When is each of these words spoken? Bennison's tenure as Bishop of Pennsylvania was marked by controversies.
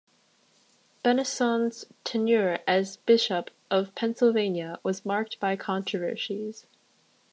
Bennison's 1.05 1.85
tenure 2.03 2.57
as 2.65 2.97
Bishop 2.97 3.51
of 3.69 3.93
Pennsylvania 3.93 4.79
was 4.81 5.05
marked 5.05 5.39
by 5.39 5.55
controversies. 5.55 6.65